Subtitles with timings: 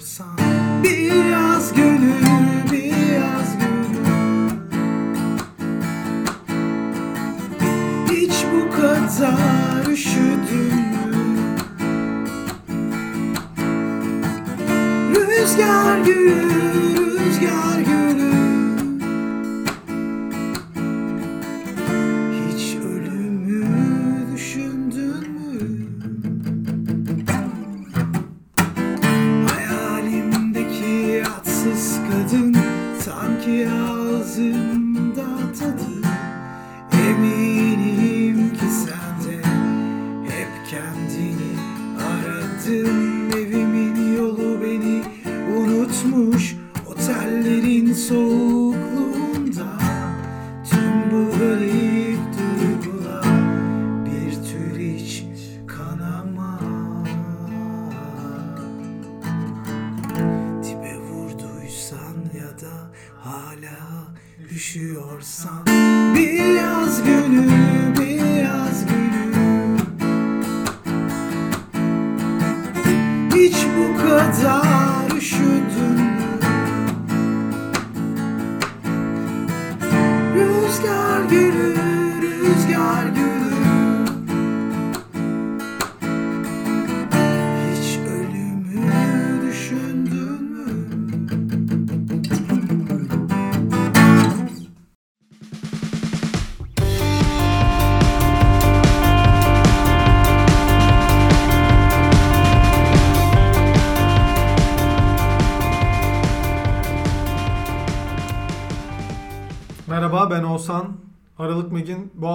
[0.00, 0.59] sun.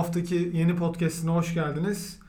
[0.05, 2.19] Haftaki yeni podcastine hoş geldiniz.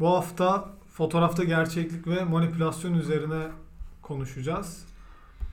[0.00, 3.48] Bu hafta fotoğrafta gerçeklik ve manipülasyon üzerine
[4.02, 4.84] konuşacağız.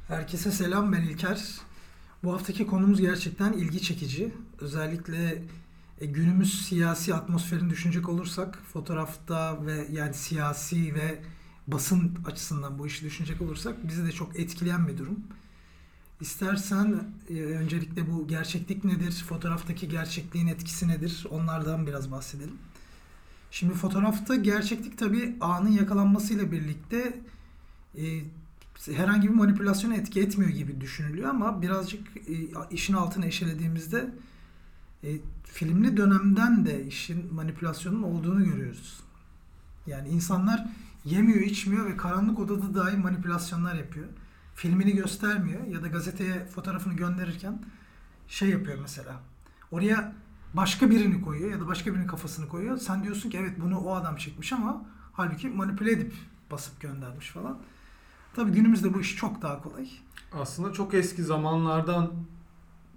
[0.07, 1.41] Herkese selam ben İlker.
[2.23, 4.33] Bu haftaki konumuz gerçekten ilgi çekici.
[4.59, 5.43] Özellikle
[6.01, 11.21] e, günümüz siyasi atmosferini düşünecek olursak fotoğrafta ve yani siyasi ve
[11.67, 15.19] basın açısından bu işi düşünecek olursak bizi de çok etkileyen bir durum.
[16.21, 22.57] İstersen e, öncelikle bu gerçeklik nedir, fotoğraftaki gerçekliğin etkisi nedir onlardan biraz bahsedelim.
[23.51, 27.19] Şimdi fotoğrafta gerçeklik tabii anın yakalanmasıyla birlikte
[27.97, 28.03] e,
[28.85, 32.33] herhangi bir manipülasyona etki etmiyor gibi düşünülüyor ama birazcık e,
[32.71, 34.09] işin altını eşelediğimizde
[35.03, 35.09] e,
[35.43, 38.99] filmli dönemden de işin manipülasyonun olduğunu görüyoruz.
[39.87, 40.65] Yani insanlar
[41.05, 44.07] yemiyor, içmiyor ve karanlık odada dahi manipülasyonlar yapıyor.
[44.59, 47.61] Filmini göstermiyor ya da gazeteye fotoğrafını gönderirken
[48.27, 49.15] şey yapıyor mesela.
[49.71, 50.13] Oraya
[50.53, 52.77] başka birini koyuyor ya da başka birinin kafasını koyuyor.
[52.77, 56.13] Sen diyorsun ki evet bunu o adam çekmiş ama halbuki manipüle edip
[56.51, 57.57] basıp göndermiş falan.
[58.35, 59.89] Tabii günümüzde bu iş çok daha kolay.
[60.33, 62.11] Aslında çok eski zamanlardan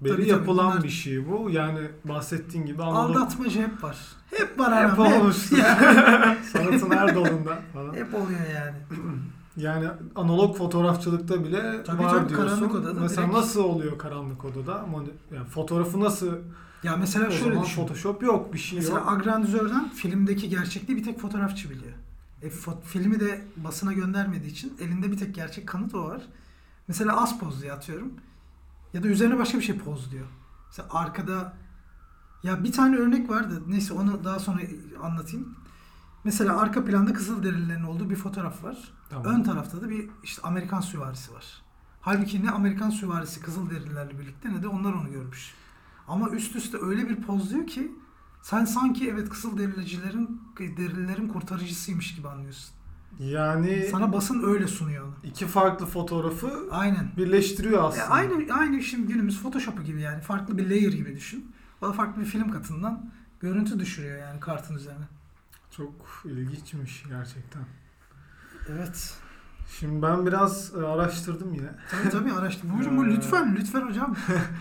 [0.00, 1.50] beri Tabii, tabii, yapılan bunlar- bir şey bu.
[1.50, 3.98] Yani bahsettiğin gibi analog Aldatmaca hep var.
[4.30, 5.12] Hep var hep anam.
[5.12, 5.56] olmuştur.
[5.62, 6.44] Yani.
[6.52, 7.94] Sanatın her dalında falan.
[7.94, 8.76] hep oluyor yani.
[9.56, 12.46] Yani analog fotoğrafçılıkta bile Tabii, var tabii, diyorsun.
[12.48, 14.86] karanlık odada Mesela direkt- nasıl oluyor karanlık odada?
[15.34, 16.32] Yani fotoğrafı nasıl?
[16.82, 17.74] Ya mesela O şöyle düşün.
[17.82, 19.08] Photoshop yok, bir şey Mesela yok.
[19.08, 21.92] agrandizörden filmdeki gerçekliği bir tek fotoğrafçı biliyor.
[22.42, 26.22] E, fo- filmi de basına göndermediği için elinde bir tek gerçek kanıt o var.
[26.88, 28.12] Mesela az poz diye atıyorum.
[28.94, 30.26] Ya da üzerine başka bir şey poz diyor.
[30.66, 31.52] Mesela arkada
[32.42, 33.62] ya bir tane örnek vardı.
[33.68, 34.60] Neyse onu daha sonra
[35.02, 35.54] anlatayım.
[36.24, 38.76] Mesela arka planda Kızılderililerin olduğu bir fotoğraf var.
[39.10, 39.24] Tamam.
[39.34, 41.62] Ön tarafta da bir işte Amerikan süvarisi var.
[42.00, 45.54] Halbuki ne Amerikan süvarisi Kızılderililerle birlikte ne de onlar onu görmüş.
[46.08, 47.92] Ama üst üste öyle bir pozluyor ki
[48.42, 52.74] sen sanki evet Kızılderililerin derililerin kurtarıcısıymış gibi anlıyorsun.
[53.18, 55.14] Yani Sana basın öyle sunuyor onu.
[55.24, 57.10] iki farklı fotoğrafı Aynen.
[57.16, 58.08] birleştiriyor E, aslında.
[58.08, 61.52] aynı aynı şimdi günümüz Photoshop'u gibi yani farklı bir layer gibi düşün.
[61.82, 63.10] O da farklı bir film katından
[63.40, 65.04] görüntü düşürüyor yani kartın üzerine.
[65.76, 67.62] Çok ilginçmiş gerçekten.
[68.68, 69.14] Evet.
[69.78, 71.68] Şimdi ben biraz e, araştırdım yine.
[71.90, 72.70] Tabii tabii araştır.
[72.76, 74.16] Buyurun bu Ee, lütfen lütfen hocam.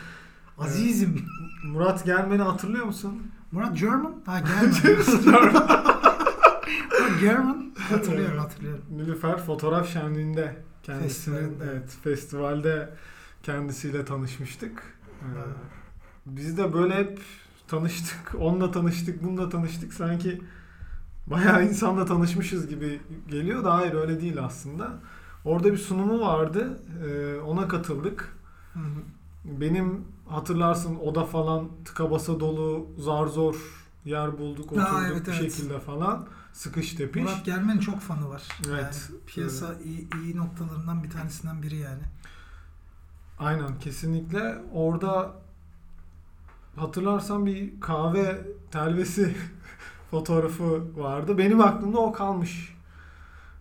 [0.58, 1.25] Azizim.
[1.66, 3.31] Murat Gelmen'i hatırlıyor musun?
[3.52, 4.16] Murat German?
[4.25, 4.40] Ha
[4.84, 5.12] German.
[7.22, 7.72] German.
[7.90, 8.84] Hatırlıyorum hatırlıyorum.
[8.92, 11.72] Nilüfer Fotoğraf Şenliği'nde kendisinin Festivalde.
[11.72, 12.94] evet festivalde
[13.44, 14.84] kendisiyle tanışmıştık.
[15.22, 15.25] Ee,
[16.25, 17.19] biz de böyle hep
[17.68, 18.36] tanıştık.
[18.40, 19.94] Onunla tanıştık, bununla tanıştık.
[19.94, 20.42] Sanki
[21.31, 25.00] bayağı insanla tanışmışız gibi geliyor da hayır öyle değil aslında.
[25.45, 26.80] Orada bir sunumu vardı.
[27.06, 28.38] Ee, ona katıldık.
[28.74, 29.01] Hı hı.
[29.45, 33.56] Benim hatırlarsın oda falan tıka basa dolu zar zor
[34.06, 35.54] yer bulduk oturduk Aa, evet, bir evet.
[35.54, 36.28] şekilde falan.
[36.54, 37.24] Sıkış tepiş.
[37.24, 38.44] Murat Germen'in çok fanı var.
[38.69, 39.10] Evet.
[39.12, 42.01] Yani piyasa iyi, iyi noktalarından bir tanesinden biri yani.
[43.39, 44.62] Aynen kesinlikle.
[44.74, 45.33] Orada
[46.75, 48.42] hatırlarsan bir kahve
[48.72, 49.36] telvesi
[50.12, 51.38] fotoğrafı vardı.
[51.38, 52.75] Benim aklımda o kalmış.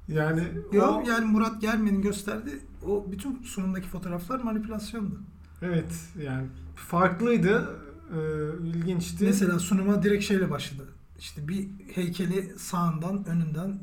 [0.09, 5.19] Yani Yok o, yani Murat Germen'in gösterdiği o bütün sunumdaki fotoğraflar manipülasyondu.
[5.63, 7.81] evet yani farklıydı.
[8.15, 9.25] Ee, ilginçti.
[9.25, 10.89] Mesela sunuma direkt şeyle başladı.
[11.19, 13.79] İşte bir heykeli sağından, önünden,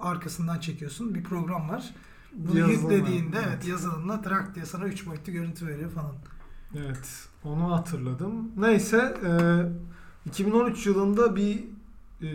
[0.00, 1.14] arkasından çekiyorsun.
[1.14, 1.94] Bir program var.
[2.32, 3.48] Bunu Yazılımla, yüklediğinde evet.
[3.48, 3.68] evet.
[3.68, 6.14] yazılımla trak diye sana 3 boyutlu görüntü veriyor falan.
[6.76, 8.50] Evet, onu hatırladım.
[8.56, 11.64] Neyse, e, 2013 yılında bir
[12.22, 12.28] e,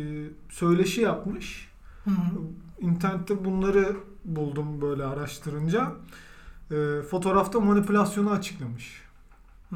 [0.50, 1.72] söyleşi yapmış.
[2.04, 2.16] Hı hı.
[2.80, 5.92] İnternette bunları buldum böyle araştırınca.
[6.72, 9.02] E, fotoğrafta manipülasyonu açıklamış
[9.70, 9.76] Hı.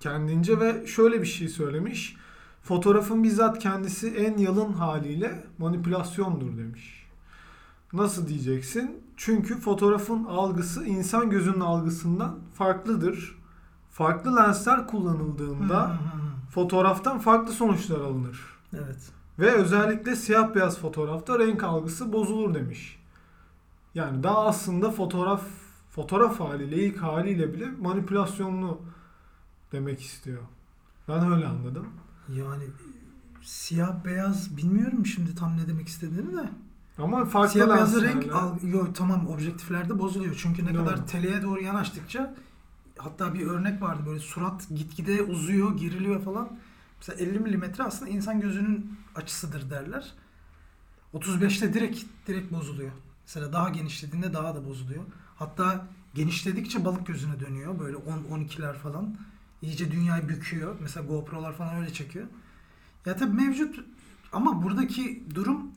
[0.00, 2.16] kendince ve şöyle bir şey söylemiş.
[2.62, 7.06] Fotoğrafın bizzat kendisi en yalın haliyle manipülasyondur demiş.
[7.92, 9.02] Nasıl diyeceksin?
[9.16, 13.38] Çünkü fotoğrafın algısı insan gözünün algısından farklıdır.
[13.90, 16.50] Farklı lensler kullanıldığında Hı hı hı.
[16.50, 18.40] fotoğraftan farklı sonuçlar alınır.
[18.74, 19.12] Evet.
[19.40, 22.98] Ve özellikle siyah beyaz fotoğrafta renk algısı bozulur demiş.
[23.94, 25.42] Yani daha aslında fotoğraf
[25.90, 28.80] fotoğraf haliyle ilk haliyle bile manipülasyonlu
[29.72, 30.42] demek istiyor.
[31.08, 31.86] Ben öyle anladım.
[32.28, 32.64] Yani
[33.42, 36.48] siyah beyaz bilmiyorum şimdi tam ne demek istediğini de.
[36.98, 40.34] Ama farklı siyah lenslerle- renk al, yok tamam objektiflerde bozuluyor.
[40.42, 40.84] Çünkü ne Doğru.
[40.84, 42.34] kadar teleye doğru yanaştıkça
[42.98, 46.48] hatta bir örnek vardı böyle surat gitgide uzuyor, geriliyor falan.
[46.98, 50.14] Mesela 50 milimetre aslında insan gözünün açısıdır derler.
[51.14, 52.92] 35'te direkt direkt bozuluyor.
[53.26, 55.04] Mesela daha genişlediğinde daha da bozuluyor.
[55.36, 57.78] Hatta genişledikçe balık gözüne dönüyor.
[57.78, 59.16] Böyle 10-12'ler falan.
[59.62, 60.76] İyice dünyayı büküyor.
[60.80, 62.26] Mesela GoPro'lar falan öyle çekiyor.
[63.06, 63.84] Ya tabii mevcut
[64.32, 65.70] ama buradaki durum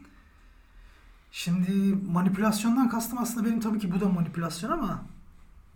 [1.32, 5.06] şimdi manipülasyondan kastım aslında benim tabii ki bu da manipülasyon ama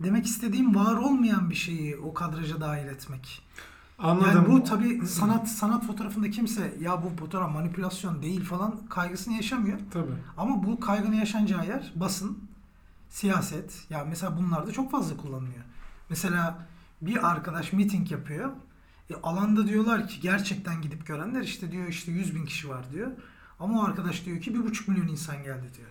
[0.00, 3.42] demek istediğim var olmayan bir şeyi o kadraja dahil etmek.
[3.98, 4.34] Anladım.
[4.34, 9.78] Yani bu tabii sanat sanat fotoğrafında kimse ya bu fotoğraf manipülasyon değil falan kaygısını yaşamıyor.
[9.90, 10.12] Tabii.
[10.36, 12.38] Ama bu kaygının yaşanacağı yer basın,
[13.08, 13.86] siyaset.
[13.90, 15.64] Ya mesela bunlarda çok fazla kullanılıyor.
[16.10, 16.66] Mesela
[17.02, 18.50] bir arkadaş miting yapıyor.
[19.10, 23.10] E, alanda diyorlar ki gerçekten gidip görenler işte diyor işte 100 bin kişi var diyor.
[23.60, 25.90] Ama o arkadaş diyor ki bir buçuk milyon insan geldi diyor.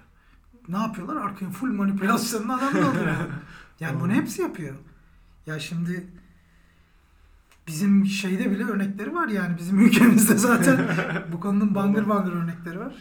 [0.68, 1.16] Ne yapıyorlar?
[1.16, 3.16] Arkaya full manipülasyonun adamı oluyor.
[3.80, 4.76] Yani bunu hepsi yapıyor.
[5.46, 6.08] Ya şimdi
[7.68, 10.88] bizim şeyde bile örnekleri var yani bizim ülkemizde zaten
[11.32, 12.96] bu konunun bangır bangır örnekleri var.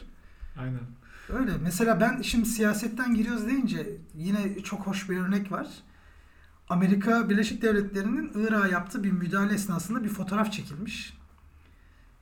[0.59, 0.81] Aynen.
[1.29, 1.53] Öyle.
[1.63, 5.67] Mesela ben şimdi siyasetten giriyoruz deyince yine çok hoş bir örnek var.
[6.69, 11.19] Amerika Birleşik Devletleri'nin Irak'a yaptığı bir müdahale esnasında bir fotoğraf çekilmiş.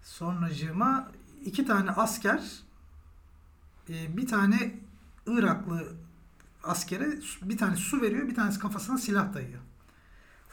[0.02, 1.10] Sonracığıma
[1.44, 2.42] iki tane asker
[3.88, 4.74] e, bir tane
[5.26, 5.92] Iraklı
[6.64, 7.06] askere
[7.42, 9.60] bir tanesi su veriyor, bir tanesi kafasına silah dayıyor.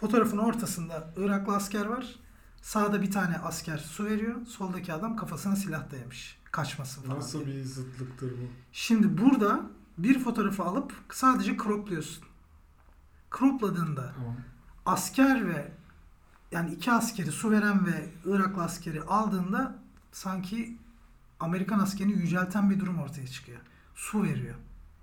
[0.02, 2.16] Fotoğrafın ortasında Iraklı asker var.
[2.62, 4.46] Sağda bir tane asker su veriyor.
[4.46, 6.38] Soldaki adam kafasına silah dayamış.
[6.52, 7.56] Kaçmasın falan Nasıl diye.
[7.58, 8.48] bir zıtlıktır bu?
[8.72, 9.62] Şimdi burada
[9.98, 12.24] bir fotoğrafı alıp sadece cropluyorsun.
[13.40, 14.36] Cropladığında Tamam.
[14.86, 15.72] asker ve
[16.52, 19.80] yani iki askeri su veren ve Iraklı askeri aldığında
[20.12, 20.78] sanki
[21.40, 23.60] Amerikan askerini yücelten bir durum ortaya çıkıyor.
[23.96, 24.56] Su veriyor.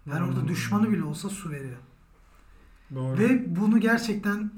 [0.06, 0.48] Yani orada Hmm.
[0.48, 1.76] düşmanı bile olsa su veriyor.
[2.94, 3.18] Doğru.
[3.18, 4.50] Ve bunu gerçekten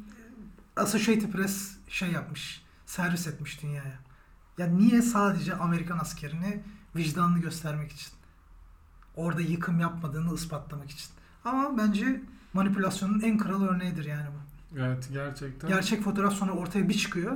[0.76, 2.62] Associated Press şey yapmış.
[2.86, 3.98] Servis etmiş dünyaya.
[4.58, 6.60] Ya niye sadece Amerikan askerini
[6.96, 8.08] vicdanını göstermek için?
[9.16, 11.08] Orada yıkım yapmadığını ispatlamak için.
[11.44, 12.20] Ama bence
[12.52, 14.78] manipülasyonun en kral örneğidir yani bu.
[14.78, 15.70] Evet gerçekten.
[15.70, 17.32] Gerçek fotoğraf sonra ortaya bir çıkıyor.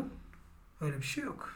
[0.80, 1.52] Öyle bir şey yok.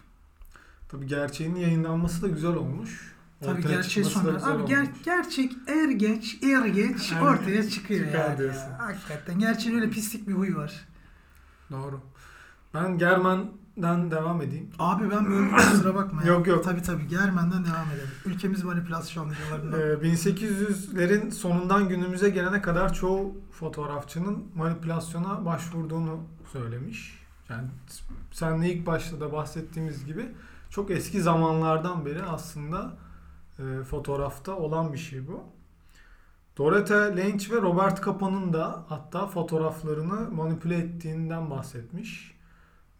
[0.88, 3.14] Tabii gerçeğin yayınlanması da güzel olmuş.
[3.40, 4.52] Tabii Ortaya gerçeği çıkması da sonra.
[4.54, 5.02] Abi ger- olmuş.
[5.04, 8.47] gerçek er geç er geç ortaya çıkıyor yani.
[8.47, 8.78] Ya.
[8.78, 10.87] Hakikaten gerçeğin öyle pislik bir huyu var.
[11.70, 12.00] Doğru.
[12.75, 14.70] Ben Germen'den devam edeyim.
[14.78, 16.28] Abi ben böyle kusura bakma ya.
[16.28, 16.64] Yok, yok.
[16.64, 18.08] Tabii tabii Germen'den devam edelim.
[18.25, 19.80] Ülkemiz manipülasyon yıllarından.
[19.80, 26.20] Ee, 1800'lerin sonundan günümüze gelene kadar çoğu fotoğrafçının manipülasyona başvurduğunu
[26.52, 27.18] söylemiş.
[27.48, 27.68] Yani
[28.32, 30.26] senle ilk başta da bahsettiğimiz gibi
[30.70, 32.96] çok eski zamanlardan beri aslında
[33.58, 35.44] e, fotoğrafta olan bir şey bu.
[36.59, 42.38] Dorothy Lange ve Robert Capa'nın da hatta fotoğraflarını manipüle ettiğinden bahsetmiş.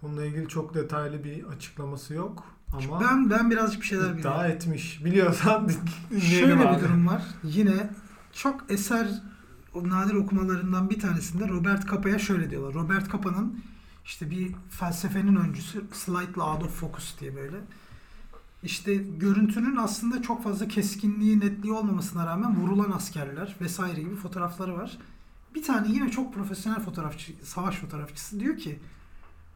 [0.03, 4.21] Bununla ilgili çok detaylı bir açıklaması yok ama Ben ben birazcık bir şeyler biliyorum.
[4.21, 5.05] iddia etmiş.
[5.05, 5.69] Biliyorsan
[6.31, 6.77] Şöyle abi.
[6.77, 7.23] bir durum var.
[7.45, 7.91] Yine
[8.33, 9.09] çok eser
[9.75, 12.75] o nadir okumalarından bir tanesinde Robert Capa'ya şöyle diyorlar.
[12.75, 13.61] Robert Capa'nın
[14.05, 17.57] işte bir felsefenin öncüsü Slightly Out of Focus diye böyle.
[18.63, 24.99] İşte görüntünün aslında çok fazla keskinliği, netliği olmamasına rağmen vurulan askerler vesaire gibi fotoğrafları var.
[25.55, 28.79] Bir tane yine çok profesyonel fotoğrafçı, savaş fotoğrafçısı diyor ki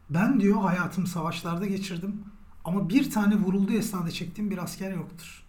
[0.09, 2.21] ben diyor hayatımı savaşlarda geçirdim
[2.65, 5.43] ama bir tane vurulduğu esnada çektiğim bir asker yoktur.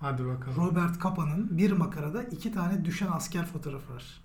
[0.00, 0.56] Hadi bakalım.
[0.56, 4.20] Robert Capa'nın bir makarada iki tane düşen asker fotoğrafı var.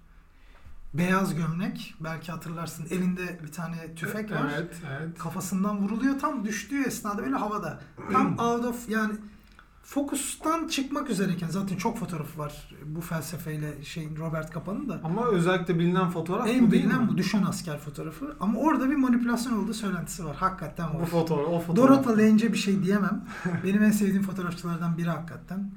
[0.93, 4.51] Beyaz gömlek, belki hatırlarsın elinde bir tane tüfek var.
[4.55, 5.17] Evet, evet.
[5.17, 7.79] Kafasından vuruluyor tam düştüğü esnada öyle havada.
[8.11, 9.13] Tam out of yani
[9.83, 14.99] fokustan çıkmak üzereyken zaten çok fotoğrafı var bu felsefeyle şeyin Robert Capa'nın da.
[15.03, 17.09] Ama özellikle bilinen fotoğraf En bu değil bilinen mi?
[17.09, 18.35] bu düşen asker fotoğrafı.
[18.39, 20.35] Ama orada bir manipülasyon olduğu söylentisi var.
[20.35, 21.05] Hakikaten Bu var.
[21.05, 22.05] fotoğraf, o fotoğraf.
[22.05, 23.25] Dorota Lange'e bir şey diyemem.
[23.63, 25.71] Benim en sevdiğim fotoğrafçılardan biri hakikaten.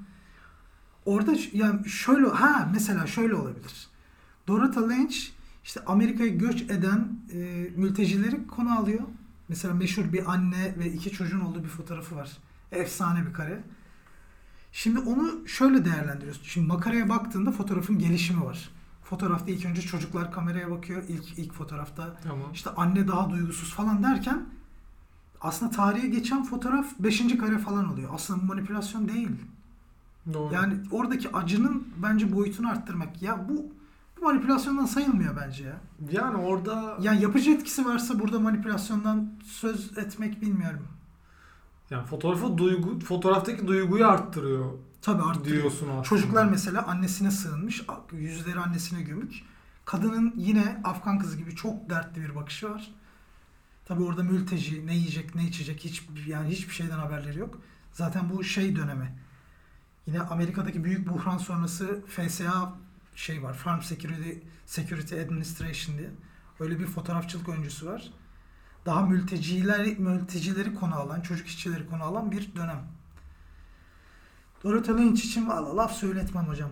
[1.05, 3.87] Orada yani şöyle ha mesela şöyle olabilir.
[4.49, 5.15] Dorota Lange
[5.65, 7.37] işte Amerika'ya göç eden e,
[7.77, 9.01] mültecileri konu alıyor.
[9.49, 12.31] Mesela meşhur bir anne ve iki çocuğun olduğu bir fotoğrafı var.
[12.73, 13.65] Efsane bir kare.
[14.73, 16.45] Şimdi onu şöyle değerlendiriyorsun.
[16.45, 18.71] Şimdi makaraya baktığında fotoğrafın gelişimi var.
[19.05, 21.03] Fotoğrafta ilk önce çocuklar kameraya bakıyor.
[21.09, 22.53] İlk ilk fotoğrafta Tamam.
[22.53, 24.47] işte anne daha duygusuz falan derken
[25.41, 27.39] aslında tarihe geçen fotoğraf 5.
[27.39, 28.11] kare falan oluyor.
[28.15, 29.29] Aslında manipülasyon değil.
[30.33, 30.55] Doğru.
[30.55, 33.23] Yani oradaki acının bence boyutunu arttırmak.
[33.23, 33.74] Ya bu
[34.25, 35.81] manipülasyondan sayılmıyor bence ya.
[36.11, 40.89] yani orada Yani yapıcı etkisi varsa burada manipülasyondan söz etmek bilmiyorum.
[41.91, 45.61] yani fotoğrafı duygu fotoğraftaki duyguyu arttırıyor Tabii arttırıyor.
[45.63, 46.03] diyorsun aslında.
[46.03, 47.83] Çocuklar mesela annesine sığınmış.
[48.13, 49.43] Yüzleri annesine gömük.
[49.85, 52.91] Kadının yine Afgan kızı gibi çok dertli bir bakışı var.
[53.85, 57.59] Tabii orada mülteci ne yiyecek ne içecek hiç yani hiçbir şeyden haberleri yok.
[57.93, 59.19] Zaten bu şey dönemi.
[60.07, 62.73] Yine Amerika'daki büyük buhran sonrası FSA
[63.15, 63.55] şey var.
[63.55, 64.31] Farm Security
[64.67, 66.11] Security Administration diye.
[66.61, 68.13] Öyle bir fotoğrafçılık öncüsü var.
[68.87, 72.83] Daha mültecileri mültecileri konu alan, çocuk işçileri konu alan bir dönem.
[74.65, 76.71] Dorothy Lynch için valla laf söyletmem hocam.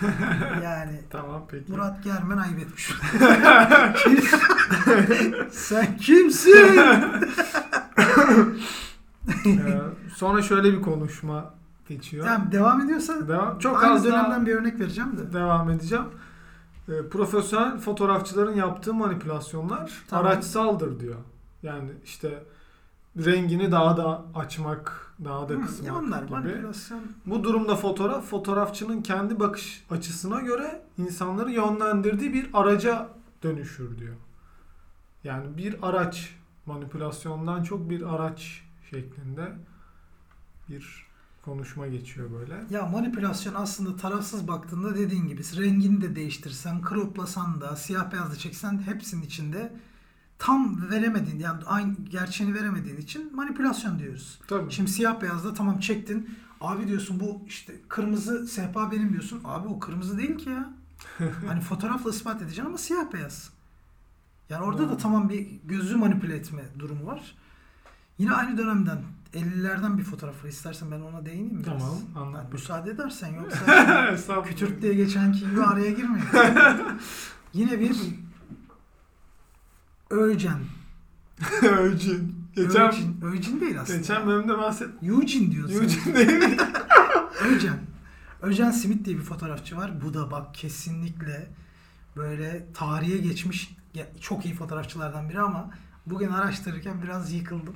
[0.62, 1.72] yani Tamam peki.
[1.72, 2.92] Murat Germen ayıp etmiş.
[5.50, 6.80] Sen kimsin?
[9.46, 9.80] Ee,
[10.16, 11.54] sonra şöyle bir konuşma
[11.88, 12.26] geçiyor.
[12.26, 15.32] yani devam ediyorsa Devam, çok aynı az dönemden bir örnek vereceğim de.
[15.32, 16.04] devam edeceğim.
[16.88, 20.26] Ee, profesyonel fotoğrafçıların yaptığı manipülasyonlar Tamam.
[20.26, 21.16] araçsaldır diyor.
[21.62, 22.42] Yani işte
[23.16, 26.30] rengini daha da açmak, daha da Hı, kısmak ya onlar gibi.
[26.32, 27.00] manipülasyon.
[27.26, 33.08] Bu durumda fotoğraf, fotoğrafçının kendi bakış açısına göre insanları yönlendirdiği bir araca
[33.42, 34.14] dönüşür diyor.
[35.24, 36.34] Yani bir araç,
[36.66, 39.52] manipülasyondan çok bir araç şeklinde
[40.68, 41.06] bir
[41.44, 42.64] konuşma geçiyor böyle.
[42.70, 48.36] Ya manipülasyon aslında tarafsız baktığında dediğin gibi rengini de değiştirsen, kroplasan da, siyah beyaz da
[48.36, 49.72] çeksen hepsinin içinde
[50.38, 54.40] tam veremediğin yani aynı gerçeğini veremediğin için manipülasyon diyoruz.
[54.48, 54.72] Tabii.
[54.72, 56.38] Şimdi siyah beyazda tamam çektin.
[56.60, 59.40] Abi diyorsun bu işte kırmızı sehpa benim diyorsun.
[59.44, 60.70] Abi o kırmızı değil ki ya.
[61.46, 63.50] hani fotoğrafla ispat edeceksin ama siyah beyaz.
[64.48, 64.98] Yani orada da Doğru.
[64.98, 67.34] tamam bir gözü manipüle etme durumu var.
[68.18, 68.98] Yine aynı dönemden
[69.34, 70.48] 50'lerden bir fotoğraf var.
[70.48, 71.78] İstersen ben ona değineyim biraz.
[71.82, 72.44] Tamam, anlat.
[72.44, 73.28] Yani müsaade edersen
[74.10, 76.26] yoksa kütürt diye geçenki gibi araya girmeyin.
[77.52, 77.96] Yine bir
[80.10, 80.58] Öcen.
[81.62, 82.44] Öcün.
[82.56, 83.98] Geçen, Öcin, Öcin değil aslında.
[83.98, 84.88] geçen bölümde bahset.
[85.02, 85.74] Eugene diyorsun.
[85.74, 86.58] Eugene değil?
[87.44, 87.78] Öcen.
[88.42, 90.02] Öcen Smith diye bir fotoğrafçı var.
[90.02, 91.50] Bu da bak kesinlikle
[92.16, 93.76] böyle tarihe geçmiş
[94.20, 95.70] çok iyi fotoğrafçılardan biri ama
[96.06, 97.74] bugün araştırırken biraz yıkıldım.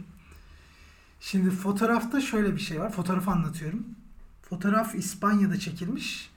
[1.21, 2.93] Şimdi fotoğrafta şöyle bir şey var.
[2.93, 3.87] Fotoğrafı anlatıyorum.
[4.43, 6.31] Fotoğraf İspanya'da çekilmiş.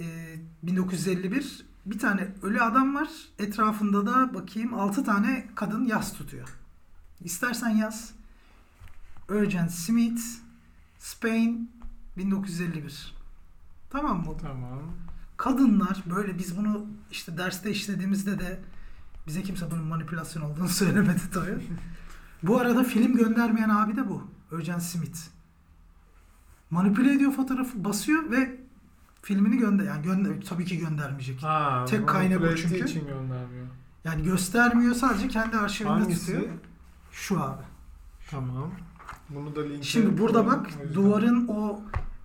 [0.00, 1.64] Ee, 1951.
[1.86, 3.08] Bir tane ölü adam var.
[3.38, 6.48] Etrafında da bakayım 6 tane kadın yas tutuyor.
[7.24, 8.12] İstersen yaz.
[9.28, 10.22] Urgent Smith,
[10.98, 11.70] Spain,
[12.16, 13.14] 1951.
[13.90, 14.36] Tamam mı?
[14.42, 14.82] Tamam.
[15.36, 18.60] Kadınlar böyle biz bunu işte derste işlediğimizde de
[19.26, 21.66] bize kimse bunun manipülasyon olduğunu söylemedi tabii.
[22.42, 24.30] Bu arada film göndermeyen abi de bu.
[24.52, 25.18] Urgent Smith.
[26.70, 28.60] Manipüle ediyor fotoğrafı, basıyor ve
[29.22, 31.42] filmini gönder yani gönder tabii ki göndermeyecek.
[31.42, 32.84] Ha, Tek kaynak o çünkü.
[32.84, 33.66] için göndermiyor.
[34.04, 36.26] Yani göstermiyor sadece kendi arşivinde Hangisi?
[36.26, 36.42] tutuyor.
[37.12, 37.62] Şu abi.
[38.30, 38.70] Tamam.
[39.30, 41.80] Bunu da linke Şimdi burada bak O duvarın o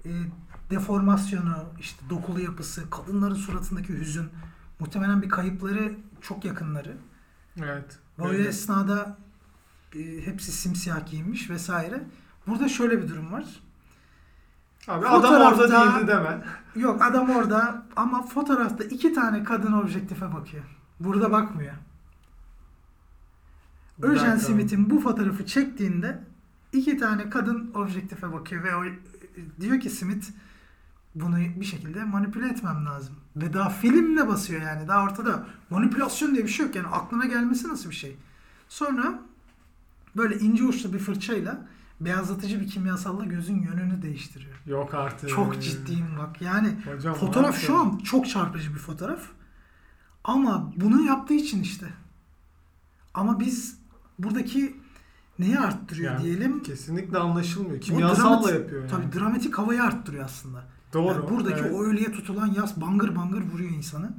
[0.06, 0.10] e,
[0.70, 4.26] deformasyonu, işte dokulu yapısı, kadınların suratındaki hüzün,
[4.80, 6.98] muhtemelen bir kayıpları çok yakınları.
[7.58, 8.00] Evet.
[8.20, 8.48] Ve o Öyle.
[8.48, 9.18] esnada
[10.26, 12.04] hepsi simsiyah giyinmiş vesaire.
[12.48, 13.46] Burada şöyle bir durum var.
[14.88, 16.44] Abi adam orada Fotoğrafta- değildi deme.
[16.76, 20.64] Yok adam orada ama fotoğrafta iki tane kadın objektife bakıyor.
[21.00, 21.74] Burada bakmıyor.
[24.02, 24.38] Dakika.
[24.38, 26.24] Smith'in bu fotoğrafı çektiğinde
[26.74, 28.84] iki tane kadın objektife bakıyor ve o,
[29.62, 30.28] diyor ki Smith
[31.16, 33.16] bunu bir şekilde manipüle etmem lazım.
[33.36, 34.88] Ve daha filmle basıyor yani.
[34.88, 36.88] Daha ortada manipülasyon diye bir şey yok yani.
[36.88, 38.18] Aklına gelmesi nasıl bir şey?
[38.70, 39.20] Sonra
[40.18, 41.68] böyle ince uçlu bir fırçayla
[42.00, 44.56] beyazlatıcı bir kimyasalla gözün yönünü değiştiriyor.
[44.66, 45.30] Yok artık.
[45.30, 46.42] Çok ciddiyim bak.
[46.42, 49.22] Yani Hocam, fotoğraf şu an çok çarpıcı bir fotoğraf.
[50.24, 51.86] Ama bunu yaptığı için işte.
[53.14, 53.80] Ama biz
[54.20, 54.76] buradaki
[55.40, 56.64] neyi arttırıyor Yani diyelim?
[56.64, 57.82] Kesinlikle anlaşılmıyor.
[57.82, 58.92] Kimyasalla yapıyor yani.
[58.92, 60.64] Tabii dramatik havayı arttırıyor aslında.
[60.94, 61.14] Doğru.
[61.14, 61.72] Yani buradaki evet.
[61.76, 64.14] o ölüye tutulan yas bangır bangır vuruyor insanı.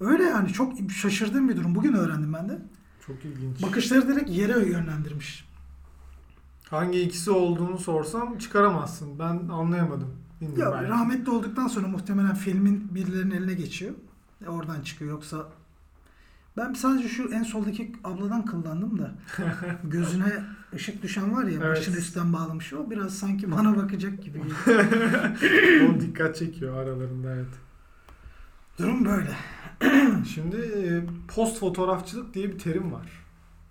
[0.00, 1.74] Öyle yani çok şaşırdığım bir durum.
[1.74, 2.62] Bugün öğrendim ben de.
[3.06, 3.62] Çok ilginç.
[3.62, 5.44] Bakışları direkt yere yönlendirmiş.
[6.70, 9.18] Hangi ikisi olduğunu sorsam çıkaramazsın.
[9.18, 10.14] Ben anlayamadım.
[10.40, 10.90] Bilmiyorum Ya belki.
[10.92, 13.94] rahmetli olduktan sonra muhtemelen filmin birilerinin eline geçiyor.
[14.46, 15.48] E, oradan çıkıyor yoksa
[16.56, 19.14] ben sadece şu en soldaki abladan kıllandım da
[19.84, 20.44] gözüne
[20.74, 21.76] ışık düşen var ya Evet.
[21.78, 25.88] başını üstten bağlamış o biraz sanki bana bakacak gibi geliyor.
[25.96, 27.48] o dikkat çekiyor aralarında evet.
[28.78, 29.36] Durum böyle.
[30.34, 31.02] Şimdi e,
[31.34, 33.24] post fotoğrafçılık diye bir terim var.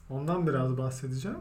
[0.10, 1.38] Ondan biraz bahsedeceğim.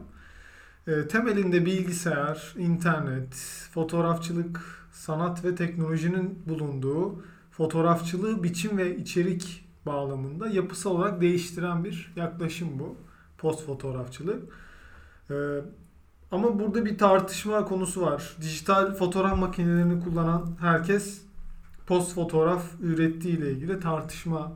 [0.87, 3.35] E, temelinde bilgisayar, internet,
[3.73, 12.79] fotoğrafçılık, sanat ve teknolojinin bulunduğu fotoğrafçılığı biçim ve içerik bağlamında yapısal olarak değiştiren bir yaklaşım
[12.79, 12.97] bu.
[13.37, 14.43] Post fotoğrafçılık.
[15.29, 15.35] E,
[16.31, 18.37] ama burada bir tartışma konusu var.
[18.41, 21.21] Dijital fotoğraf makinelerini kullanan herkes
[21.87, 24.51] post fotoğraf ürettiği ile ilgili tartışma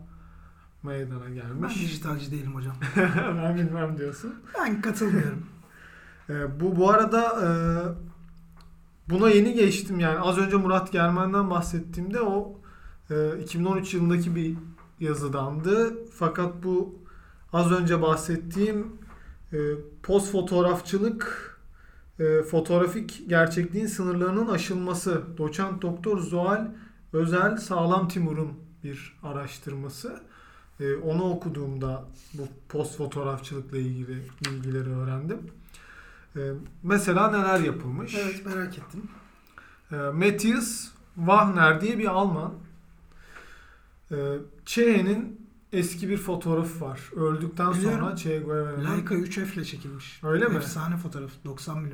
[0.84, 1.76] meydana Ben gelmiş.
[1.76, 2.76] dijitalci değilim hocam.
[3.44, 4.34] ben bilmem diyorsun.
[4.60, 5.46] Ben katılmıyorum.
[6.30, 7.50] Ee, bu bu arada e,
[9.10, 12.60] buna yeni geçtim yani az önce Murat Germen'den bahsettiğimde o
[13.10, 14.56] e, 2013 yılındaki bir
[15.00, 15.94] yazıdandı.
[16.14, 16.96] Fakat bu
[17.54, 18.88] az önce bahsettiğim
[19.54, 19.58] e,
[20.04, 21.58] post fotoğrafçılık
[22.20, 26.68] e, fotoğrafik gerçekliğin sınırlarının aşılması doçent doktor Zuhal
[27.14, 30.22] Özel Sağlam Timur'un bir araştırması.
[30.80, 35.40] E, onu okuduğumda bu post fotoğrafçılıkla ilgili bilgileri öğrendim.
[36.36, 36.52] E,
[36.84, 38.16] mesela neler yapılmış?
[38.16, 39.04] Evet merak ettim.
[39.92, 42.54] E, Matthias Wagner diye bir Alman.
[44.12, 44.16] E,
[44.66, 47.02] Che'nin eski bir fotoğrafı var.
[47.16, 48.00] Öldükten Biliyorum.
[48.00, 48.98] sonra Che Guevara'nın.
[48.98, 50.24] Leica 3F ile çekilmiş.
[50.24, 50.56] Öyle mi?
[50.56, 51.32] Efsane fotoğraf.
[51.46, 51.90] 90 mm.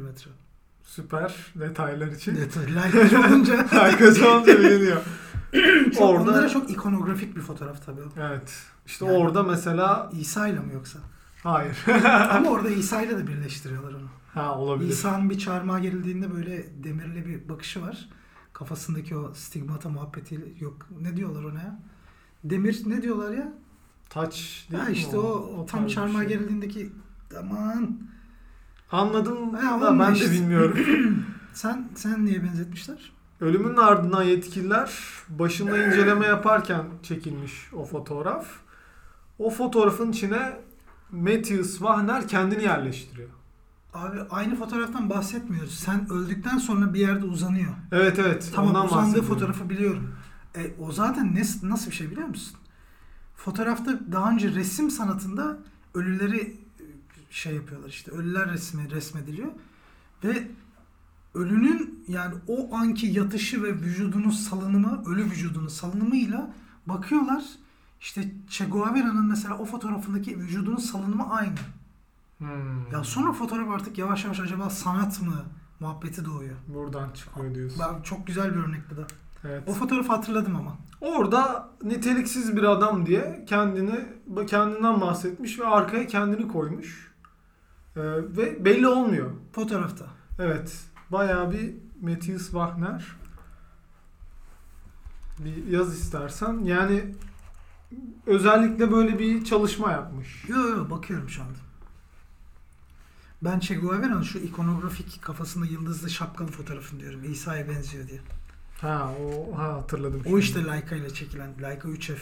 [0.83, 2.35] Süper detaylar için.
[2.35, 2.63] Detay.
[2.75, 5.01] Leica'cı olunca Herkes olunca biliniyor.
[5.93, 8.01] çok, Orada- onlara çok ikonografik bir fotoğraf tabii.
[8.01, 8.05] o.
[8.21, 8.53] Evet.
[8.85, 10.99] İşte Yani- orada mesela İsa ile mi yoksa?
[11.43, 11.77] hayır.
[12.31, 14.07] Ama orada İsa ile de birleştiriyorlar onu.
[14.33, 14.89] ha olabilir.
[14.89, 18.09] İsa'nın bir çarmıha gerildiğinde böyle demirli bir bakışı var.
[18.53, 21.79] Kafasındaki o stigmata muhabbetiyle yok ne diyorlar ona ya?
[22.43, 23.53] Demir ne diyorlar ya?
[24.09, 26.29] Taç değil Ha mi işte o, tam çarmıha şey.
[26.29, 26.89] gerildiğindeki
[27.39, 27.99] aman
[28.93, 30.27] Anladım Ha, da ben işte.
[30.27, 30.77] de bilmiyorum.
[31.53, 33.11] sen sen niye benzetmişler?
[33.41, 34.91] Ölümün ardından yetkililer
[35.29, 38.45] başında inceleme yaparken çekilmiş o fotoğraf.
[39.39, 40.57] O fotoğrafın içine
[41.11, 43.29] Matthias Wagner kendini yerleştiriyor.
[43.93, 45.79] Abi aynı fotoğraftan bahsetmiyoruz.
[45.79, 47.73] Sen öldükten sonra bir yerde uzanıyor.
[47.91, 48.51] Evet evet.
[48.55, 50.15] Tamam uzandığı fotoğrafı biliyorum.
[50.55, 52.57] E, o zaten ne, nasıl bir şey biliyor musun?
[53.35, 55.57] Fotoğrafta daha önce resim sanatında
[55.93, 56.62] ölüleri
[57.33, 59.51] şey yapıyorlar işte ölüler resmi resmediliyor
[60.23, 60.47] ve
[61.33, 66.53] ölünün yani o anki yatışı ve vücudunun salınımı ölü vücudunun salınımıyla
[66.85, 67.43] bakıyorlar
[67.99, 71.55] işte Che Guevara'nın mesela o fotoğrafındaki vücudunun salınımı aynı.
[72.37, 72.91] Hmm.
[72.91, 75.45] Ya sonra fotoğraf artık yavaş yavaş acaba sanat mı
[75.79, 76.55] muhabbeti doğuyor.
[76.67, 77.79] Buradan çıkıyor diyorsun.
[77.79, 79.07] Ben, çok güzel bir örnek bu da.
[79.43, 79.63] Evet.
[79.67, 80.77] O fotoğrafı hatırladım ama.
[81.01, 84.05] Orada niteliksiz bir adam diye kendini
[84.47, 87.12] kendinden bahsetmiş ve arkaya kendini koymuş.
[87.95, 88.01] Ee,
[88.37, 89.31] ve belli olmuyor.
[89.51, 90.05] Fotoğrafta.
[90.39, 90.79] Evet.
[91.11, 93.05] Bayağı bir Matthias Wagner.
[95.39, 96.53] Bir yaz istersen.
[96.63, 97.05] Yani
[98.25, 100.45] özellikle böyle bir çalışma yapmış.
[100.49, 101.57] Yo yo bakıyorum şu anda.
[103.41, 107.31] Ben Che Guevara'nın şu ikonografik kafasında yıldızlı şapkalı fotoğrafını diyorum.
[107.31, 108.19] İsa'ya benziyor diye.
[108.81, 110.19] Ha o ha hatırladım.
[110.19, 110.39] O şimdi.
[110.39, 112.19] işte Leica ile çekilen Leica 3F.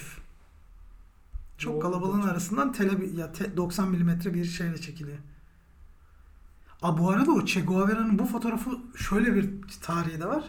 [1.57, 5.17] Çok O- kalabalığın arasından tele, ya te- 90 milimetre bir şeyle çekiliyor.
[6.81, 9.49] Aa, bu arada o Che Guevara'nın bu fotoğrafı şöyle bir
[9.81, 10.43] tarihi de var.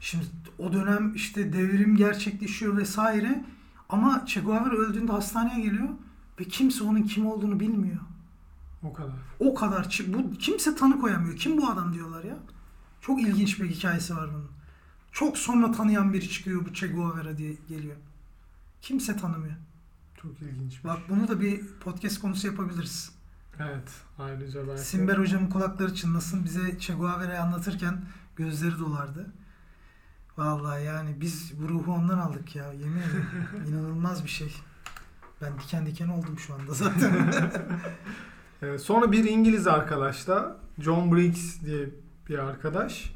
[0.00, 0.24] Şimdi
[0.58, 3.44] o dönem işte devrim gerçekleşiyor vesaire.
[3.88, 5.88] Ama Che Guevara öldüğünde hastaneye geliyor
[6.40, 8.00] ve kimse onun kim olduğunu bilmiyor.
[8.82, 9.14] O kadar.
[9.38, 11.36] O kadar bu kimse tanı koyamıyor.
[11.36, 12.36] Kim bu adam diyorlar ya.
[13.00, 14.50] Çok ilginç bir hikayesi var bunun.
[15.12, 17.96] Çok sonra tanıyan biri çıkıyor bu Che Guevara diye geliyor.
[18.82, 19.54] Kimse tanımıyor.
[20.22, 20.84] Çok ilginç.
[20.84, 23.13] Bak bunu da bir podcast konusu yapabiliriz.
[23.60, 23.90] Evet.
[24.18, 24.82] Ayrıca belki.
[24.82, 26.44] Simber hocamın kulakları çınlasın.
[26.44, 28.04] Bize Che Guevara'yı anlatırken
[28.36, 29.26] gözleri dolardı.
[30.36, 32.72] Vallahi yani biz bu ruhu ondan aldık ya.
[32.72, 33.28] Yemin ederim.
[33.68, 34.54] İnanılmaz bir şey.
[35.42, 37.32] Ben diken diken oldum şu anda zaten.
[38.78, 41.90] Sonra bir İngiliz arkadaş da John Briggs diye
[42.28, 43.14] bir arkadaş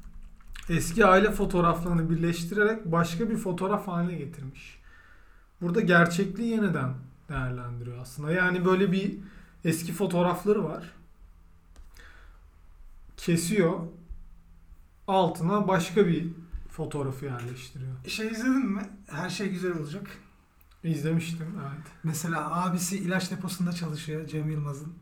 [0.68, 4.80] eski aile fotoğraflarını birleştirerek başka bir fotoğraf haline getirmiş.
[5.60, 6.94] Burada gerçekliği yeniden
[7.28, 8.32] değerlendiriyor aslında.
[8.32, 9.18] Yani böyle bir
[9.64, 10.92] eski fotoğrafları var.
[13.16, 13.80] Kesiyor.
[15.08, 16.26] Altına başka bir
[16.70, 17.92] fotoğrafı yerleştiriyor.
[18.08, 18.82] şey izledin mi?
[19.06, 20.06] Her şey güzel olacak.
[20.84, 21.86] İzlemiştim evet.
[22.04, 24.92] Mesela abisi ilaç deposunda çalışıyor Cem Yılmaz'ın.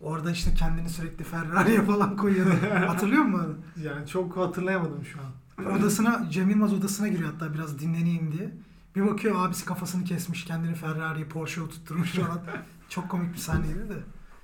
[0.00, 2.60] Orada işte kendini sürekli Ferrari'ye falan koyuyor.
[2.86, 3.64] Hatırlıyor musun?
[3.84, 5.76] Yani çok hatırlayamadım şu an.
[5.78, 8.52] Odasına, Cem Yılmaz odasına giriyor hatta biraz dinleneyim diye.
[8.96, 12.40] Bir bakıyor abisi kafasını kesmiş, kendini Ferrari'ye, Porsche'ye oturtturmuş falan.
[12.88, 13.98] Çok komik bir sahneydi de.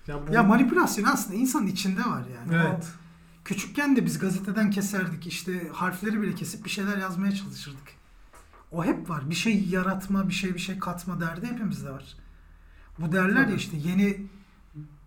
[0.07, 0.33] Ya, bu...
[0.33, 2.55] Ya manipülasyon aslında insanın içinde var yani.
[2.55, 2.85] Evet.
[2.85, 5.27] O küçükken de biz gazeteden keserdik.
[5.27, 7.93] işte harfleri bile kesip bir şeyler yazmaya çalışırdık.
[8.73, 9.31] O hep var.
[9.31, 12.17] Bir şey yaratma, bir şey bir şey katma derdi hepimizde var.
[12.99, 14.27] Bu derler ya işte yeni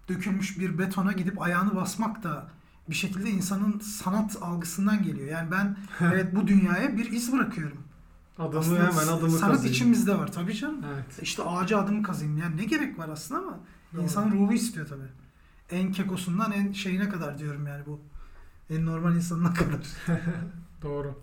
[0.10, 2.48] dökülmüş bir betona gidip ayağını basmak da
[2.90, 5.28] bir şekilde insanın sanat algısından geliyor.
[5.28, 5.78] Yani ben
[6.14, 7.85] evet bu dünyaya bir iz bırakıyorum.
[8.40, 9.74] Adımı Aslında hemen adımı sanat kazıyım.
[9.74, 10.82] içimizde var tabii canım.
[10.94, 11.20] Evet.
[11.22, 12.38] İşte ağaca adım kazıyım.
[12.38, 13.60] Yani ne gerek var aslında ama
[13.94, 14.02] Doğru.
[14.04, 15.08] insanın ruhu istiyor tabii.
[15.70, 18.00] En kekosundan en şeyine kadar diyorum yani bu.
[18.70, 19.80] En normal insanına kadar.
[20.82, 21.20] Doğru.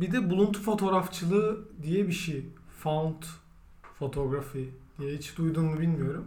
[0.00, 2.48] Bir de buluntu fotoğrafçılığı diye bir şey.
[2.82, 3.22] Found
[3.98, 6.24] photography diye hiç duydun mu bilmiyorum.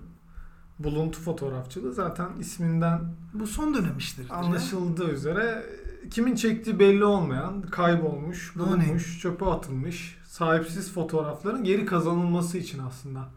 [0.79, 3.01] Buluntu fotoğrafçılığı zaten isminden
[3.33, 4.29] Bu son dönem işleri.
[4.29, 5.65] anlaşıldığı üzere
[6.11, 13.29] kimin çektiği belli olmayan, kaybolmuş, bulunmuş, çöpe atılmış, sahipsiz fotoğrafların geri kazanılması için aslında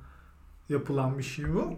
[0.69, 1.75] yapılan bir şey bu.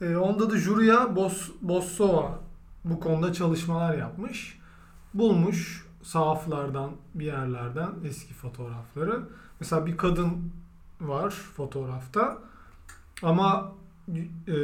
[0.00, 2.40] Ee, onda da Julia Bos, Bossova
[2.84, 4.58] bu konuda çalışmalar yapmış.
[5.14, 9.22] Bulmuş sahaflardan, bir yerlerden eski fotoğrafları.
[9.60, 10.52] Mesela bir kadın
[11.00, 12.38] var fotoğrafta
[13.22, 13.72] ama
[14.48, 14.54] e,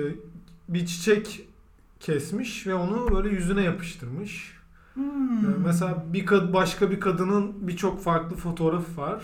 [0.69, 1.49] bir çiçek
[2.01, 4.62] kesmiş ve onu böyle yüzüne yapıştırmış.
[4.95, 5.45] Hmm.
[5.45, 9.23] Ee, Mesela bir kad başka bir kadının birçok farklı fotoğrafı var.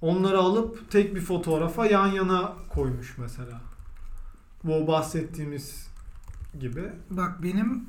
[0.00, 3.60] Onları alıp tek bir fotoğrafa yan yana koymuş mesela.
[4.64, 5.86] Bu bahsettiğimiz
[6.60, 6.92] gibi.
[7.10, 7.86] Bak benim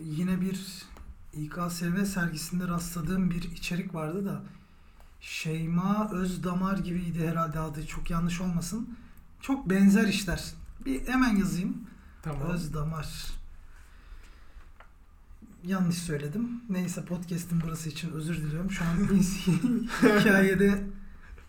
[0.00, 0.84] yine bir
[1.32, 4.42] İKSV sergisinde rastladığım bir içerik vardı da
[5.20, 8.96] Şeyma Özdamar gibiydi herhalde adı çok yanlış olmasın.
[9.40, 10.44] Çok benzer işler.
[10.84, 11.76] Bir hemen yazayım.
[12.22, 12.42] Tamam.
[12.42, 13.26] Özdamar.
[15.66, 16.48] Yanlış söyledim.
[16.70, 18.70] Neyse podcast'in burası için özür diliyorum.
[18.70, 18.96] Şu an
[20.02, 20.84] hikayede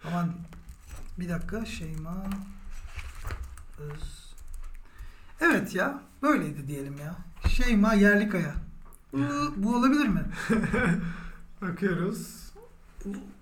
[0.07, 0.31] aman
[1.19, 2.25] bir dakika Şeyma
[3.79, 4.33] Öz
[5.41, 7.15] Evet ya böyleydi diyelim ya.
[7.49, 8.53] Şeyma Yerlikaya.
[9.13, 10.21] Bu, bu olabilir mi?
[11.61, 12.51] Bakıyoruz.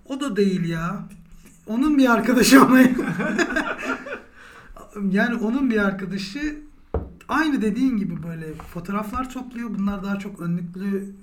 [0.06, 1.08] O da değil ya.
[1.66, 2.78] Onun bir arkadaşı ama.
[5.10, 6.58] yani onun bir arkadaşı
[7.34, 9.70] aynı dediğin gibi böyle fotoğraflar topluyor.
[9.78, 11.14] Bunlar daha çok önlüklü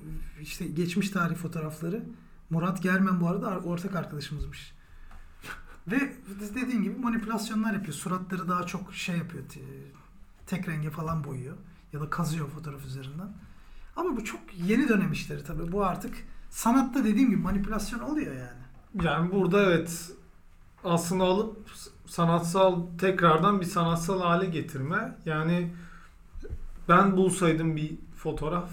[0.41, 2.04] işte geçmiş tarih fotoğrafları.
[2.50, 4.74] Murat Germen bu arada ortak arkadaşımızmış.
[5.88, 6.13] Ve
[6.56, 7.93] dediğin gibi manipülasyonlar yapıyor.
[7.93, 9.43] Suratları daha çok şey yapıyor.
[9.50, 9.60] te-
[10.47, 11.58] Tek renge falan boyuyor.
[11.93, 13.34] Ya da kazıyor fotoğraf üzerinden.
[13.95, 15.71] Ama bu çok yeni dönem işleri tabii.
[15.71, 16.15] Bu artık
[16.50, 18.62] sanatta dediğim gibi manipülasyon oluyor yani.
[19.06, 20.12] Yani burada evet
[20.84, 21.69] aslında alıp
[22.06, 25.17] sanatsal tekrardan bir sanatsal hale getirme.
[25.26, 25.74] Yani
[26.91, 28.69] ben bulsaydım bir fotoğraf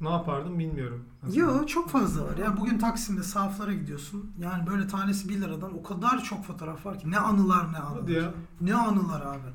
[0.00, 1.04] ne yapardım bilmiyorum.
[1.32, 2.36] Yo çok fazla var.
[2.36, 4.32] Yani bugün Taksim'de sahaflara gidiyorsun.
[4.38, 7.10] Yani böyle tanesi 1 liradan o kadar çok fotoğraf var ki.
[7.10, 8.34] Ne anılar ne anılar.
[8.60, 9.50] Ne anılar abi.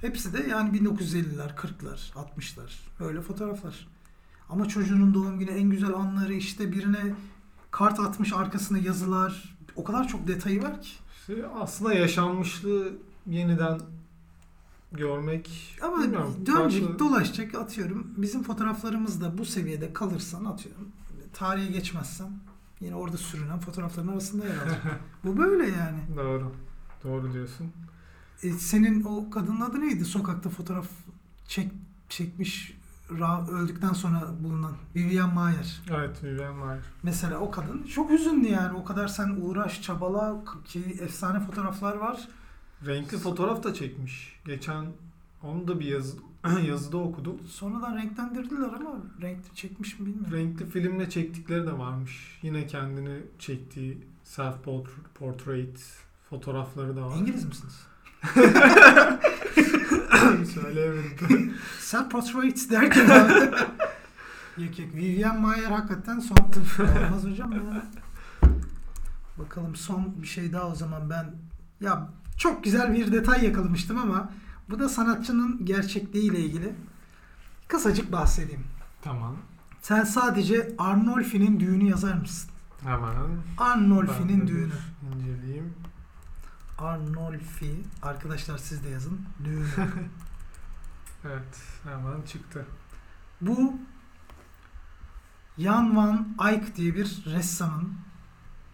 [0.00, 2.70] Hepsi de yani 1950'ler, 40'lar, 60'lar.
[3.00, 3.88] Böyle fotoğraflar.
[4.48, 7.14] Ama çocuğunun doğum günü en güzel anları işte birine
[7.70, 9.56] kart atmış arkasına yazılar.
[9.76, 10.90] O kadar çok detayı var ki.
[11.20, 12.92] İşte aslında yaşanmışlığı
[13.26, 13.80] yeniden
[14.94, 16.98] görmek Ama dönecek, farklı.
[16.98, 18.06] dolaşacak atıyorum.
[18.16, 20.88] Bizim fotoğraflarımız da bu seviyede kalırsan atıyorum.
[21.32, 22.30] Tarihe geçmezsen
[22.80, 25.00] yine orada sürünen fotoğrafların arasında yer alacak.
[25.24, 25.98] bu böyle yani.
[26.16, 26.52] Doğru.
[27.04, 27.72] Doğru diyorsun.
[28.42, 30.04] E, senin o kadının adı neydi?
[30.04, 30.86] Sokakta fotoğraf
[31.48, 31.72] çek
[32.08, 32.78] çekmiş
[33.10, 35.82] ra- öldükten sonra bulunan Vivian Mayer.
[35.90, 36.82] Evet Vivian Mayer.
[37.02, 38.78] Mesela o kadın çok hüzünlü yani.
[38.78, 42.28] O kadar sen uğraş, çabala ki efsane fotoğraflar var.
[42.86, 44.40] Renkli fotoğraf da çekmiş.
[44.46, 44.86] Geçen
[45.42, 46.16] onu da bir yazı,
[46.66, 47.38] yazıda okudum.
[47.48, 50.32] Sonradan renklendirdiler ama renkli çekmiş mi bilmiyorum.
[50.32, 52.38] Renkli filmle çektikleri de varmış.
[52.42, 54.54] Yine kendini çektiği self
[55.14, 55.80] portrait
[56.30, 57.16] fotoğrafları da var.
[57.16, 57.86] İngiliz misiniz?
[60.54, 61.54] Söyleyemedim.
[61.78, 63.08] Self portrait derken
[64.58, 64.94] yok yok.
[64.94, 67.82] Vivian Mayer hakikaten son olmaz hocam ya.
[69.38, 71.34] Bakalım son bir şey daha o zaman ben
[71.80, 74.30] ya çok güzel bir detay yakalamıştım ama
[74.70, 76.74] bu da sanatçının gerçekliğiyle ilgili.
[77.68, 78.64] Kısacık bahsedeyim.
[79.02, 79.36] tamam.
[79.82, 82.50] Sen sadece Arnolfi'nin düğünü yazar mısın?
[82.82, 83.14] Hemen.
[83.58, 84.72] Arnolfi'nin düğünü.
[85.14, 85.74] inceleyeyim.
[86.78, 87.82] Arnolfi.
[88.02, 89.20] Arkadaşlar siz de yazın.
[89.44, 89.66] Düğünü.
[91.24, 91.56] Evet.
[91.84, 92.66] Hemen çıktı.
[93.40, 93.74] Bu
[95.58, 97.94] Jan van Eyck diye bir ressamın.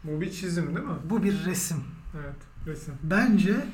[0.04, 0.94] Bu bir çizim değil mi?
[1.10, 1.84] Bu bir resim.
[2.14, 2.36] Evet.
[2.66, 2.94] Resim.
[3.02, 3.66] Bence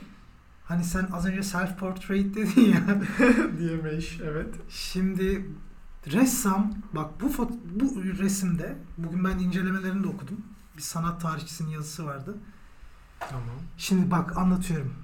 [0.65, 3.01] hani sen az önce self portrait dedin ya.
[3.59, 4.21] Diyemeyiş.
[4.21, 4.55] Evet.
[4.69, 5.51] Şimdi
[6.13, 10.41] ressam bak bu foto, bu resimde bugün ben incelemelerini de okudum.
[10.77, 12.37] Bir sanat tarihçisinin yazısı vardı.
[13.21, 13.45] Tamam.
[13.77, 14.95] Şimdi bak anlatıyorum.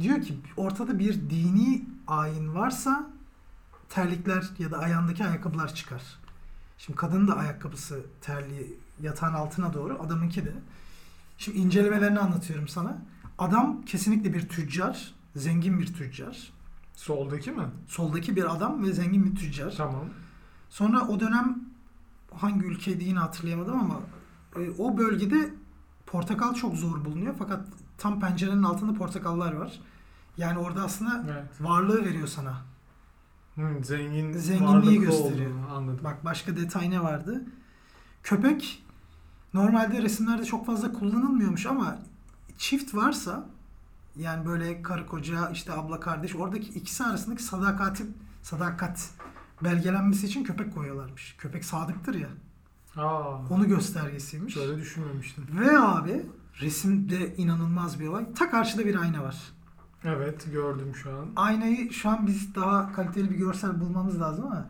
[0.00, 3.10] Diyor ki ortada bir dini ayin varsa
[3.88, 6.02] terlikler ya da ayağındaki ayakkabılar çıkar.
[6.78, 10.52] Şimdi kadının da ayakkabısı terliği yatağın altına doğru adamınki de.
[11.40, 12.98] Şimdi incelemelerini anlatıyorum sana.
[13.38, 16.52] Adam kesinlikle bir tüccar, zengin bir tüccar.
[16.94, 17.62] Soldaki mi?
[17.86, 19.74] Soldaki bir adam ve zengin bir tüccar.
[19.76, 20.04] Tamam.
[20.70, 21.58] Sonra o dönem
[22.34, 24.00] hangi ülkeydi yine hatırlayamadım ama
[24.56, 25.54] e, o bölgede
[26.06, 27.66] portakal çok zor bulunuyor fakat
[27.98, 29.80] tam pencerenin altında portakallar var.
[30.36, 31.44] Yani orada aslında Evet.
[31.60, 32.62] varlığı veriyor sana.
[33.54, 35.50] Hı, zengin Zenginliği gösteriyor.
[35.50, 36.04] olduğunu Anladım.
[36.04, 37.44] Bak başka detay ne vardı?
[38.22, 38.84] Köpek
[39.54, 41.98] normalde resimlerde çok fazla kullanılmıyormuş ama
[42.58, 43.46] çift varsa
[44.16, 48.06] yani böyle karı koca işte abla kardeş oradaki ikisi arasındaki sadakati
[48.42, 49.10] sadakat
[49.64, 51.34] belgelenmesi için köpek koyuyorlarmış.
[51.38, 52.28] Köpek sadıktır ya.
[52.96, 54.54] Aa, Onu göstergesiymiş.
[54.54, 55.44] şöyle düşünmemiştim.
[55.60, 56.26] Ve abi
[56.60, 58.34] resimde inanılmaz bir olay.
[58.34, 59.36] Ta karşıda bir ayna var.
[60.04, 61.26] Evet gördüm şu an.
[61.36, 64.66] Aynayı şu an biz daha kaliteli bir görsel bulmamız lazım ama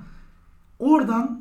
[0.78, 1.40] oradan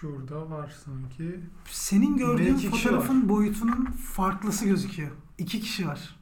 [0.00, 1.40] Şurada var sanki.
[1.70, 5.10] senin gördüğün kişi fotoğrafın boyutunun farklısı gözüküyor.
[5.38, 6.16] İki kişi var.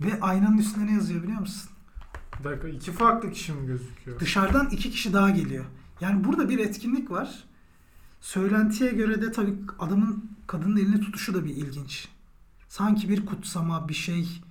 [0.00, 1.70] Ve aynanın üstünde ne yazıyor biliyor musun?
[2.38, 4.20] Bir dakika iki farklı kişi mi gözüküyor?
[4.20, 5.64] Dışarıdan iki kişi daha geliyor.
[6.00, 7.44] Yani burada bir etkinlik var.
[8.20, 12.08] Söylentiye göre de tabii adamın kadının elini tutuşu da bir ilginç.
[12.68, 14.42] Sanki bir kutsama, bir şey.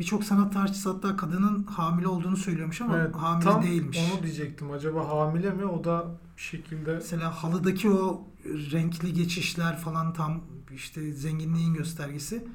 [0.00, 3.98] Birçok sanat tarihçisi hatta kadının hamile olduğunu söylüyormuş ama Evet, hamile tam değilmiş.
[3.98, 4.70] onu diyecektim.
[4.70, 5.64] Acaba hamile mi?
[5.64, 10.40] O da bir şekilde Mesela halıdaki o renkli geçişler falan tam
[10.74, 12.48] işte zenginliğin göstergesi.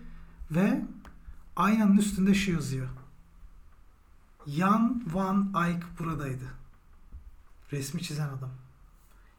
[0.51, 0.86] Ve
[1.55, 2.88] aynanın üstünde şu yazıyor.
[4.47, 6.45] Jan van Eyck buradaydı.
[7.71, 8.51] Resmi çizen adam.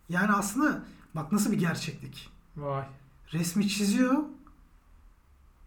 [0.08, 2.30] Yani aslında bak nasıl bir gerçeklik.
[2.56, 2.84] vay.
[3.32, 4.22] Resmi çiziyor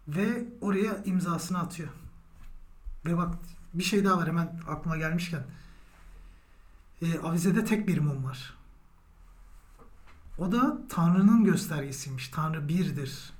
[0.08, 1.88] ve oraya imzasını atıyor.
[3.06, 3.34] Ve bak
[3.74, 5.42] bir şey daha var hemen aklıma gelmişken.
[7.02, 8.54] Ee, avizede tek bir mum var.
[10.38, 12.28] O da Tanrı'nın göstergesiymiş.
[12.28, 13.32] Tanrı birdir.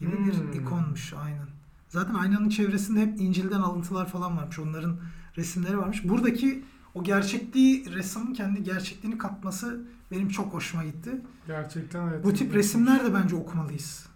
[0.00, 0.26] Gibi Hmm.
[0.52, 1.46] bir ikonmuş aynen.
[1.88, 4.58] Zaten aynanın çevresinde hep İncil'den alıntılar falan varmış.
[4.58, 4.96] Onların
[5.36, 6.04] resimleri varmış.
[6.04, 6.64] Buradaki
[6.94, 11.20] o gerçekliği ressamın kendi gerçekliğini katması benim çok hoşuma gitti.
[11.46, 12.24] Gerçekten evet.
[12.24, 14.06] Bu tip resimler de bence okumalıyız.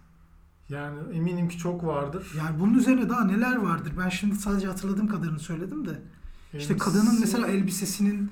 [0.69, 2.33] Yani eminim ki çok vardır.
[2.37, 3.93] Yani bunun üzerine daha neler vardır?
[3.99, 6.01] Ben şimdi sadece hatırladığım kadarını söyledim de.
[6.53, 8.31] İşte Elbise- kadının mesela elbisesinin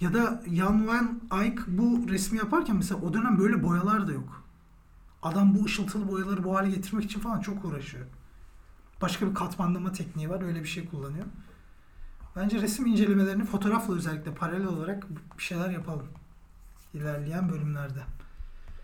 [0.00, 4.42] ya da Jan van Eyck bu resmi yaparken mesela o dönem böyle boyalar da yok.
[5.22, 8.06] Adam bu ışıltılı boyaları bu hale getirmek için falan çok uğraşıyor.
[9.02, 10.42] Başka bir katmanlama tekniği var.
[10.42, 11.26] Öyle bir şey kullanıyor.
[12.36, 15.06] Bence resim incelemelerini fotoğrafla özellikle paralel olarak
[15.38, 16.06] bir şeyler yapalım.
[16.94, 18.00] İlerleyen bölümlerde.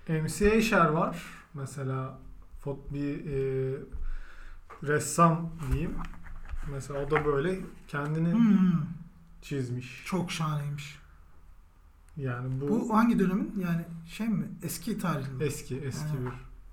[0.08, 1.22] MC Escher var.
[1.54, 2.18] Mesela
[2.68, 3.76] fot bir e,
[4.82, 5.94] ressam diyeyim.
[6.72, 8.80] Mesela o da böyle kendini Hmm,
[9.42, 10.02] çizmiş.
[10.06, 10.98] çok şahaneymiş.
[12.16, 13.54] Yani bu, Bu hangi dönemin?
[13.60, 14.48] Yani şey mi?
[14.62, 15.44] Eski tarihli mi?
[15.44, 16.14] eski eski Ha.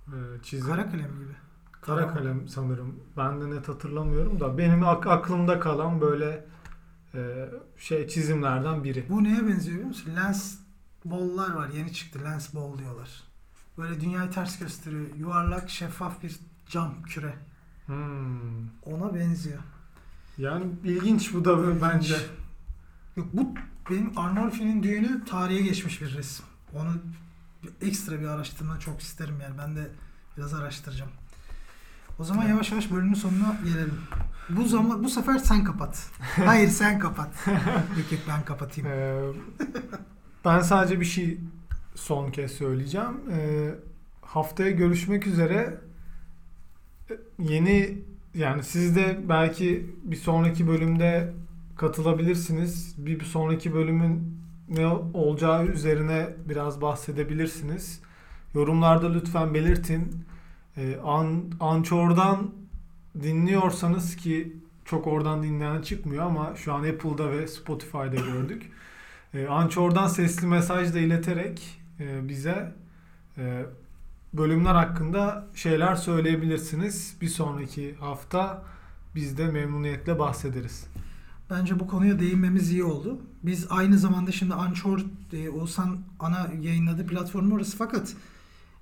[0.07, 0.67] bir e, çizim.
[0.67, 1.35] Kara kalem gibi.
[1.81, 2.99] Kara kalem sanırım.
[3.17, 6.45] Ben de net hatırlamıyorum da benim ak- aklımda kalan böyle
[7.13, 9.05] e, şey çizimlerden biri.
[9.09, 10.11] Bu neye benziyor biliyor musun?
[10.15, 10.57] Lens
[11.05, 11.69] ball'lar var.
[11.69, 12.19] Yeni çıktı.
[12.23, 13.23] Lens ball diyorlar.
[13.77, 15.05] Böyle dünyayı ters gösteriyor.
[15.17, 17.33] Yuvarlak, şeffaf bir cam küre.
[17.85, 18.67] Hmm.
[18.85, 19.59] Ona benziyor.
[20.37, 21.81] Yani ilginç bu da İlginç.
[21.81, 22.15] bence.
[23.15, 23.53] Yok bu
[23.89, 26.45] benim Arnolfi'nin düğünü tarihe geçmiş bir resim.
[26.73, 26.89] Onu
[27.81, 29.57] ekstra bir araştırma çok isterim yani.
[29.57, 29.91] Ben de
[30.37, 31.11] biraz araştıracağım.
[32.19, 33.97] O zaman yavaş yavaş bölümün sonuna gelelim.
[34.49, 36.09] Bu zaman bu sefer sen kapat.
[36.45, 37.47] Hayır sen kapat.
[37.97, 38.89] yok yok ben kapatayım.
[38.91, 39.21] Ee,
[40.45, 41.39] ben sadece bir şey
[41.95, 43.19] son kez söyleyeceğim.
[43.31, 43.69] Ee,
[44.21, 45.77] haftaya görüşmek üzere.
[47.11, 47.97] Ee, Yeni
[48.35, 51.33] yani siz de belki bir sonraki bölümde
[51.75, 52.95] katılabilirsiniz.
[52.97, 54.37] Bir, sonraki bölümün
[54.69, 58.01] ne olacağı üzerine biraz bahsedebilirsiniz.
[58.53, 60.25] Yorumlarda lütfen belirtin.
[60.77, 62.51] Ee, An, Anchor'dan
[63.23, 64.53] dinliyorsanız ki
[64.85, 68.71] çok oradan dinleyen çıkmıyor ama şu an Apple'da ve Spotify'da gördük.
[69.33, 72.75] Ee, Anchor'dan sesli mesaj da ileterek e, bize
[73.37, 73.65] e,
[74.33, 77.15] bölümler hakkında şeyler söyleyebilirsiniz.
[77.21, 78.63] Bir sonraki hafta
[79.15, 80.87] biz de memnuniyetle bahsederiz.
[81.49, 83.21] Bence bu konuya değinmemiz iyi oldu.
[83.43, 84.99] Biz aynı zamanda şimdi Anchor,
[85.33, 88.13] e, Oğuzhan ana yayınladığı platform orası fakat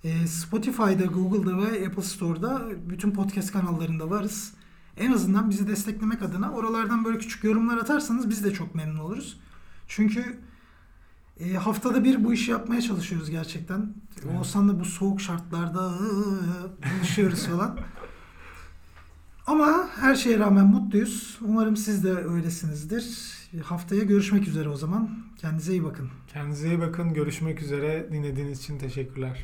[0.04, 4.54] e, Spotify'da, Google'da ve Apple Store'da bütün podcast kanallarında varız.
[4.98, 9.40] En azından bizi desteklemek adına oralardan böyle küçük yorumlar atarsanız biz de çok memnun oluruz.
[9.88, 10.40] Çünkü
[11.40, 13.94] e, haftada bir bu işi yapmaya çalışıyoruz gerçekten.
[14.26, 14.36] Evet.
[14.38, 15.94] Oğuzhan'la bu soğuk şartlarda
[16.98, 17.80] buluşuyoruz falan.
[19.48, 21.38] Ama her şeye rağmen mutluyuz.
[21.42, 23.34] Umarım siz de öylesinizdir.
[23.64, 25.10] Haftaya görüşmek üzere o zaman.
[25.38, 26.10] Kendinize iyi bakın.
[26.34, 27.14] Kendinize iyi bakın.
[27.14, 28.10] Görüşmek üzere.
[28.12, 29.44] Dinlediğiniz için teşekkürler.